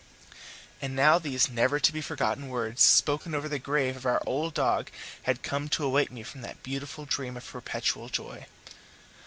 [0.81, 4.55] And now these never to be forgotten words spoken over the grave of our old
[4.55, 4.89] dog
[5.29, 8.47] had come to awaken me from that beautiful dream of perpetual joy!